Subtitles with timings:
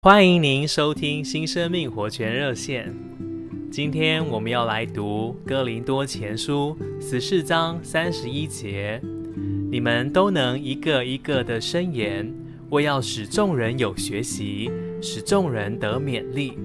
[0.00, 2.94] 欢迎您收听新生命活泉热线。
[3.68, 9.02] 今天我们要来读《哥林多前书》十四章三十一节
[9.68, 12.32] ：“你们都能一个一个的申言，
[12.70, 14.70] 为要使众人有学习，
[15.02, 16.56] 使众人得勉励。”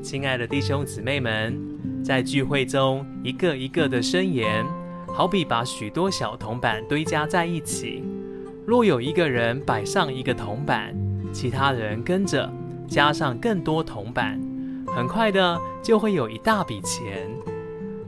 [0.00, 1.60] 亲爱的弟兄姊妹们，
[2.04, 4.64] 在聚会中一个一个的申言，
[5.08, 8.04] 好比把许多小铜板堆加在一起。
[8.64, 10.94] 若有一个人摆上一个铜板，
[11.32, 12.50] 其他人跟着
[12.86, 14.40] 加上更多铜板，
[14.86, 17.28] 很快的就会有一大笔钱。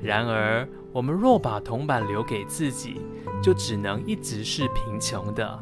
[0.03, 3.01] 然而，我们若把铜板留给自己，
[3.43, 5.59] 就只能一直是贫穷的。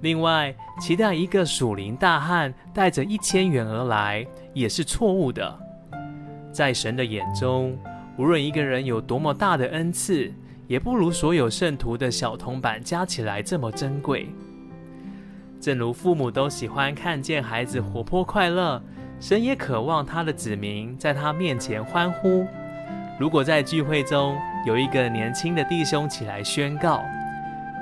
[0.00, 5.58] 另外，期待一个属灵大汉带着一千元而来，也是错误的。
[6.52, 7.78] 在神的眼中，
[8.18, 10.30] 无论一个人有多么大的恩赐，
[10.66, 14.28] 也不如所有圣徒的小铜板加起来这么珍贵。
[15.60, 18.80] 正如父母都喜欢看见孩子活泼快乐，
[19.18, 22.46] 神也渴望他的子民在他面前欢呼。
[23.18, 27.02] 如果在聚会中有一个年轻的弟兄起来宣告：“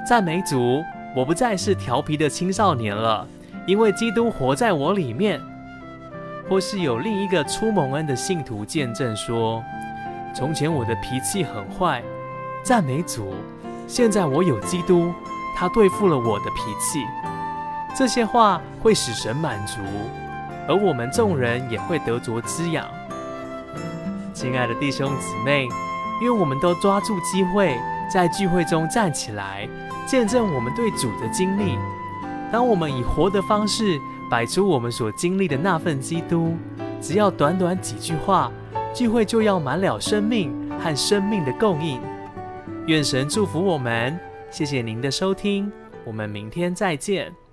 [0.06, 0.82] 赞美主，
[1.16, 3.26] 我不再是调皮的青少年了，
[3.66, 5.40] 因为基督活在我里面。”
[6.48, 9.64] 或是有另一个初蒙恩的信徒见证说
[10.34, 12.02] ：“从前我的脾气很坏，
[12.62, 13.32] 赞美主，
[13.88, 15.10] 现在我有基督，
[15.56, 17.00] 他对付了我的脾气。”
[17.96, 19.80] 这些话会使神满足，
[20.68, 22.86] 而我们众人也会得着滋养。
[24.34, 25.68] 亲爱的弟兄姊妹，
[26.20, 27.78] 愿我们都抓住机会，
[28.12, 29.68] 在聚会中站起来，
[30.06, 31.78] 见证我们对主的经历。
[32.50, 36.56] 当我们以活的方式摆出我们所经历的那份基督，
[37.00, 38.50] 只要短短几句话，
[38.92, 42.00] 聚会就要满了生命和生命的供应。
[42.86, 44.18] 愿神祝福我们。
[44.50, 45.70] 谢谢您的收听，
[46.04, 47.43] 我们明天再见。